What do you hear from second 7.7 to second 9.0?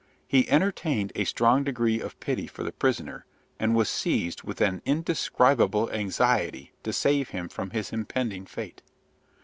impending fate.